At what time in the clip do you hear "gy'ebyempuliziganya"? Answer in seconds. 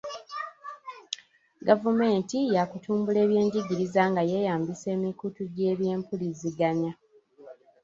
5.55-6.91